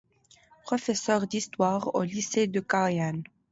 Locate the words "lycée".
2.01-2.47